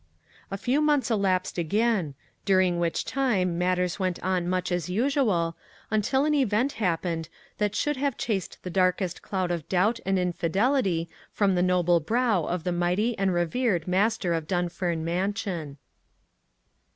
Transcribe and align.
A 0.49 0.57
few 0.57 0.81
months 0.81 1.11
elapsed 1.11 1.59
again, 1.59 2.15
during 2.43 2.79
which 2.79 3.05
time 3.05 3.59
matters 3.59 3.99
went 3.99 4.17
on 4.23 4.49
much 4.49 4.71
as 4.71 4.89
usual, 4.89 5.55
until 5.91 6.25
an 6.25 6.33
event 6.33 6.71
happened 6.81 7.29
that 7.59 7.75
should 7.75 7.97
have 7.97 8.17
chased 8.17 8.63
the 8.63 8.71
darkest 8.71 9.21
cloud 9.21 9.51
of 9.51 9.69
doubt 9.69 9.99
and 10.03 10.17
infidelity 10.17 11.07
from 11.31 11.53
the 11.53 11.61
noble 11.61 11.99
brow 11.99 12.45
of 12.45 12.63
the 12.63 12.71
mighty 12.71 13.15
and 13.19 13.31
revered 13.31 13.87
master 13.87 14.33
of 14.33 14.47
Dunfern 14.47 15.05
Mansion. 15.05 15.77